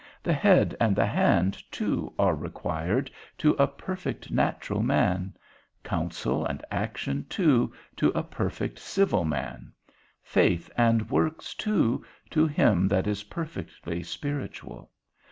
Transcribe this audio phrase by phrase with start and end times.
[0.23, 5.35] The head and the hand too are required to a perfect natural man;
[5.83, 9.73] counsel and action too, to a perfect civil man;
[10.23, 14.89] faith and works too, to him that is perfectly spiritual.